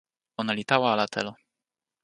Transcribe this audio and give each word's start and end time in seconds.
ona 0.39 0.51
li 0.57 0.63
tawa 0.69 0.87
ala 0.93 1.05
telo. 1.13 1.33